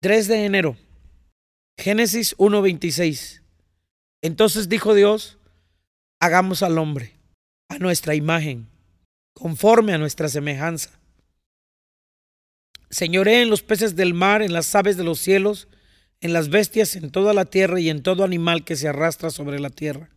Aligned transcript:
3 0.00 0.28
de 0.28 0.44
enero, 0.44 0.76
Génesis 1.76 2.36
1.26. 2.36 3.42
Entonces 4.22 4.68
dijo 4.68 4.94
Dios, 4.94 5.38
hagamos 6.20 6.62
al 6.62 6.78
hombre 6.78 7.14
a 7.68 7.78
nuestra 7.78 8.14
imagen, 8.14 8.68
conforme 9.34 9.92
a 9.92 9.98
nuestra 9.98 10.28
semejanza. 10.28 10.90
Señoré 12.90 13.42
en 13.42 13.50
los 13.50 13.62
peces 13.62 13.96
del 13.96 14.14
mar, 14.14 14.40
en 14.40 14.52
las 14.52 14.74
aves 14.74 14.96
de 14.96 15.04
los 15.04 15.18
cielos, 15.18 15.68
en 16.20 16.32
las 16.32 16.48
bestias, 16.48 16.96
en 16.96 17.10
toda 17.10 17.34
la 17.34 17.44
tierra 17.44 17.80
y 17.80 17.90
en 17.90 18.02
todo 18.02 18.24
animal 18.24 18.64
que 18.64 18.76
se 18.76 18.88
arrastra 18.88 19.30
sobre 19.30 19.58
la 19.58 19.70
tierra. 19.70 20.10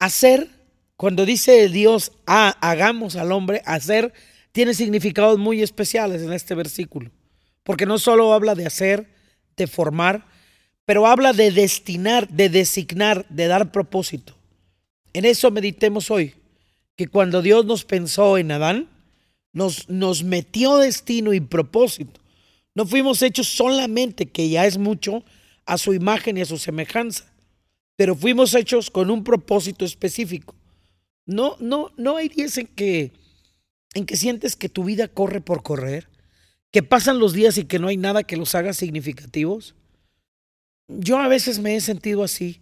Hacer, 0.00 0.50
cuando 0.96 1.24
dice 1.24 1.68
Dios, 1.68 2.12
ah, 2.26 2.56
hagamos 2.60 3.16
al 3.16 3.32
hombre, 3.32 3.62
hacer 3.64 4.12
tiene 4.54 4.72
significados 4.72 5.36
muy 5.36 5.62
especiales 5.62 6.22
en 6.22 6.32
este 6.32 6.54
versículo, 6.54 7.10
porque 7.64 7.86
no 7.86 7.98
solo 7.98 8.32
habla 8.32 8.54
de 8.54 8.66
hacer, 8.66 9.08
de 9.56 9.66
formar, 9.66 10.26
pero 10.84 11.08
habla 11.08 11.32
de 11.32 11.50
destinar, 11.50 12.28
de 12.28 12.48
designar, 12.48 13.26
de 13.30 13.48
dar 13.48 13.72
propósito. 13.72 14.32
En 15.12 15.24
eso 15.24 15.50
meditemos 15.50 16.08
hoy, 16.08 16.34
que 16.94 17.08
cuando 17.08 17.42
Dios 17.42 17.64
nos 17.64 17.84
pensó 17.84 18.38
en 18.38 18.52
Adán, 18.52 18.88
nos, 19.52 20.22
metió 20.22 20.76
destino 20.76 21.32
y 21.32 21.40
propósito. 21.40 22.20
No 22.76 22.86
fuimos 22.86 23.22
hechos 23.22 23.48
solamente, 23.48 24.26
que 24.26 24.48
ya 24.48 24.66
es 24.66 24.78
mucho, 24.78 25.24
a 25.66 25.78
su 25.78 25.94
imagen 25.94 26.36
y 26.36 26.42
a 26.42 26.46
su 26.46 26.58
semejanza, 26.58 27.24
pero 27.96 28.14
fuimos 28.14 28.54
hechos 28.54 28.88
con 28.88 29.10
un 29.10 29.24
propósito 29.24 29.84
específico. 29.84 30.54
No, 31.26 31.56
no, 31.58 31.90
no 31.96 32.18
hay 32.18 32.28
días 32.28 32.56
en 32.56 32.68
que 32.68 33.23
en 33.94 34.06
que 34.06 34.16
sientes 34.16 34.56
que 34.56 34.68
tu 34.68 34.84
vida 34.84 35.08
corre 35.08 35.40
por 35.40 35.62
correr, 35.62 36.08
que 36.70 36.82
pasan 36.82 37.18
los 37.18 37.32
días 37.32 37.56
y 37.56 37.64
que 37.64 37.78
no 37.78 37.88
hay 37.88 37.96
nada 37.96 38.24
que 38.24 38.36
los 38.36 38.54
haga 38.54 38.72
significativos. 38.72 39.74
Yo 40.88 41.18
a 41.18 41.28
veces 41.28 41.60
me 41.60 41.76
he 41.76 41.80
sentido 41.80 42.24
así 42.24 42.60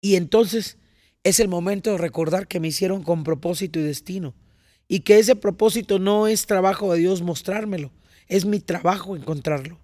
y 0.00 0.16
entonces 0.16 0.76
es 1.24 1.40
el 1.40 1.48
momento 1.48 1.92
de 1.92 1.98
recordar 1.98 2.46
que 2.46 2.60
me 2.60 2.68
hicieron 2.68 3.02
con 3.02 3.24
propósito 3.24 3.80
y 3.80 3.82
destino 3.82 4.34
y 4.86 5.00
que 5.00 5.18
ese 5.18 5.34
propósito 5.34 5.98
no 5.98 6.26
es 6.28 6.46
trabajo 6.46 6.92
de 6.92 7.00
Dios 7.00 7.22
mostrármelo, 7.22 7.90
es 8.28 8.44
mi 8.44 8.60
trabajo 8.60 9.16
encontrarlo 9.16 9.78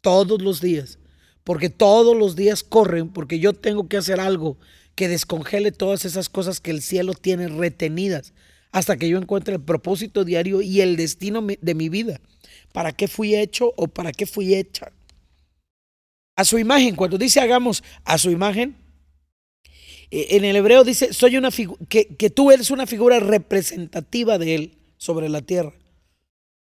todos 0.00 0.40
los 0.40 0.60
días, 0.60 0.98
porque 1.44 1.68
todos 1.68 2.16
los 2.16 2.36
días 2.36 2.62
corren, 2.62 3.10
porque 3.10 3.38
yo 3.38 3.52
tengo 3.52 3.88
que 3.88 3.98
hacer 3.98 4.20
algo 4.20 4.58
que 4.94 5.08
descongele 5.08 5.72
todas 5.72 6.04
esas 6.04 6.28
cosas 6.28 6.60
que 6.60 6.70
el 6.70 6.82
cielo 6.82 7.14
tiene 7.14 7.48
retenidas 7.48 8.32
hasta 8.72 8.96
que 8.96 9.08
yo 9.08 9.18
encuentre 9.18 9.54
el 9.54 9.60
propósito 9.60 10.24
diario 10.24 10.62
y 10.62 10.80
el 10.80 10.96
destino 10.96 11.44
de 11.60 11.74
mi 11.74 11.88
vida. 11.88 12.20
¿Para 12.72 12.92
qué 12.92 13.08
fui 13.08 13.34
hecho 13.34 13.72
o 13.76 13.88
para 13.88 14.12
qué 14.12 14.26
fui 14.26 14.54
hecha? 14.54 14.92
A 16.36 16.44
su 16.44 16.58
imagen, 16.58 16.94
cuando 16.94 17.18
dice 17.18 17.40
hagamos 17.40 17.82
a 18.04 18.16
su 18.16 18.30
imagen, 18.30 18.76
eh, 20.10 20.28
en 20.30 20.44
el 20.44 20.56
hebreo 20.56 20.84
dice 20.84 21.12
soy 21.12 21.36
una 21.36 21.50
que, 21.88 22.06
que 22.06 22.30
tú 22.30 22.50
eres 22.50 22.70
una 22.70 22.86
figura 22.86 23.20
representativa 23.20 24.38
de 24.38 24.54
él 24.54 24.78
sobre 24.96 25.28
la 25.28 25.42
tierra. 25.42 25.72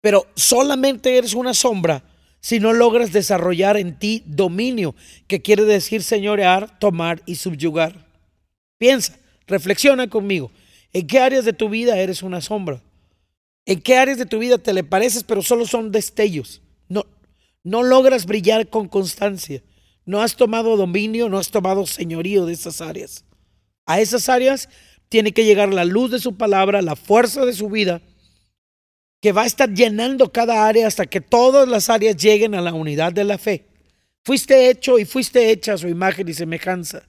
Pero 0.00 0.26
solamente 0.34 1.18
eres 1.18 1.34
una 1.34 1.52
sombra 1.52 2.04
si 2.40 2.58
no 2.58 2.72
logras 2.72 3.12
desarrollar 3.12 3.76
en 3.76 3.98
ti 3.98 4.22
dominio, 4.24 4.94
que 5.26 5.42
quiere 5.42 5.64
decir 5.64 6.02
señorear, 6.02 6.78
tomar 6.78 7.22
y 7.26 7.34
subyugar. 7.34 8.06
Piensa, 8.78 9.18
reflexiona 9.46 10.08
conmigo. 10.08 10.50
¿En 10.92 11.06
qué 11.06 11.20
áreas 11.20 11.44
de 11.44 11.52
tu 11.52 11.68
vida 11.68 11.98
eres 11.98 12.22
una 12.22 12.40
sombra? 12.40 12.82
¿En 13.64 13.80
qué 13.80 13.96
áreas 13.96 14.18
de 14.18 14.26
tu 14.26 14.38
vida 14.38 14.58
te 14.58 14.72
le 14.72 14.82
pareces 14.82 15.22
pero 15.22 15.42
solo 15.42 15.66
son 15.66 15.92
destellos? 15.92 16.62
No, 16.88 17.06
no 17.62 17.82
logras 17.82 18.26
brillar 18.26 18.68
con 18.68 18.88
constancia. 18.88 19.62
No 20.04 20.22
has 20.22 20.34
tomado 20.34 20.76
dominio, 20.76 21.28
no 21.28 21.38
has 21.38 21.50
tomado 21.50 21.86
señorío 21.86 22.46
de 22.46 22.54
esas 22.54 22.80
áreas. 22.80 23.24
A 23.86 24.00
esas 24.00 24.28
áreas 24.28 24.68
tiene 25.08 25.32
que 25.32 25.44
llegar 25.44 25.72
la 25.72 25.84
luz 25.84 26.10
de 26.10 26.18
su 26.18 26.36
palabra, 26.36 26.82
la 26.82 26.96
fuerza 26.96 27.44
de 27.44 27.52
su 27.52 27.68
vida, 27.68 28.00
que 29.20 29.32
va 29.32 29.42
a 29.42 29.46
estar 29.46 29.72
llenando 29.72 30.32
cada 30.32 30.66
área 30.66 30.86
hasta 30.86 31.06
que 31.06 31.20
todas 31.20 31.68
las 31.68 31.90
áreas 31.90 32.16
lleguen 32.16 32.54
a 32.54 32.62
la 32.62 32.72
unidad 32.72 33.12
de 33.12 33.24
la 33.24 33.38
fe. 33.38 33.66
Fuiste 34.24 34.70
hecho 34.70 34.98
y 34.98 35.04
fuiste 35.04 35.50
hecha 35.50 35.74
a 35.74 35.78
su 35.78 35.88
imagen 35.88 36.28
y 36.28 36.34
semejanza. 36.34 37.06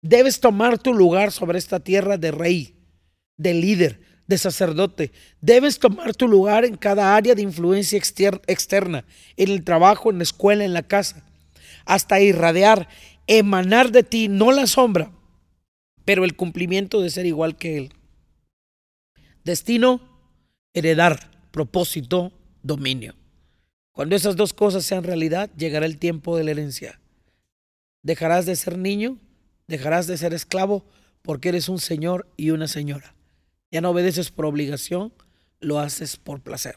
Debes 0.00 0.40
tomar 0.40 0.78
tu 0.78 0.94
lugar 0.94 1.32
sobre 1.32 1.58
esta 1.58 1.80
tierra 1.80 2.16
de 2.16 2.30
rey 2.30 2.79
de 3.40 3.54
líder, 3.54 4.00
de 4.26 4.36
sacerdote. 4.36 5.12
Debes 5.40 5.78
tomar 5.78 6.14
tu 6.14 6.28
lugar 6.28 6.66
en 6.66 6.76
cada 6.76 7.16
área 7.16 7.34
de 7.34 7.42
influencia 7.42 7.98
externa, 7.98 9.04
en 9.36 9.50
el 9.50 9.64
trabajo, 9.64 10.10
en 10.10 10.18
la 10.18 10.24
escuela, 10.24 10.64
en 10.64 10.74
la 10.74 10.82
casa, 10.82 11.24
hasta 11.86 12.20
irradiar, 12.20 12.88
emanar 13.26 13.92
de 13.92 14.02
ti, 14.02 14.28
no 14.28 14.52
la 14.52 14.66
sombra, 14.66 15.10
pero 16.04 16.24
el 16.24 16.36
cumplimiento 16.36 17.00
de 17.00 17.08
ser 17.08 17.24
igual 17.24 17.56
que 17.56 17.78
Él. 17.78 17.94
Destino, 19.42 20.02
heredar, 20.74 21.30
propósito, 21.50 22.30
dominio. 22.62 23.14
Cuando 23.92 24.16
esas 24.16 24.36
dos 24.36 24.52
cosas 24.52 24.84
sean 24.84 25.02
realidad, 25.02 25.50
llegará 25.56 25.86
el 25.86 25.96
tiempo 25.98 26.36
de 26.36 26.44
la 26.44 26.50
herencia. 26.50 27.00
Dejarás 28.02 28.44
de 28.44 28.54
ser 28.54 28.76
niño, 28.76 29.18
dejarás 29.66 30.06
de 30.06 30.18
ser 30.18 30.34
esclavo, 30.34 30.84
porque 31.22 31.48
eres 31.48 31.68
un 31.68 31.78
señor 31.78 32.28
y 32.36 32.50
una 32.50 32.68
señora. 32.68 33.14
Ya 33.70 33.80
no 33.80 33.90
obedeces 33.90 34.30
por 34.30 34.46
obligación, 34.46 35.12
lo 35.60 35.78
haces 35.78 36.16
por 36.16 36.40
placer. 36.40 36.76